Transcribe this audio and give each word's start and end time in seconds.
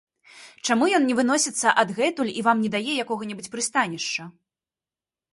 Чаму 0.67 0.85
ён 0.97 1.03
не 1.09 1.15
выносіцца 1.19 1.73
адгэтуль 1.81 2.31
і 2.39 2.43
вам 2.47 2.63
не 2.67 2.71
дае 2.77 2.93
якога-небудзь 3.03 3.51
прыстанішча? 3.57 4.23